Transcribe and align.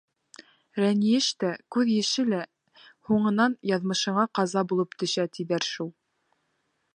Рәнйеш 0.83 1.27
тә, 1.43 1.51
күҙ 1.75 1.91
йәше 1.95 2.25
лә 2.29 2.39
һуңынан 3.11 3.57
яҙмышыңа 3.73 4.25
ҡаза 4.41 4.65
булып 4.73 4.99
төшә, 5.05 5.27
тиҙәр 5.39 5.69
шул. 5.75 5.93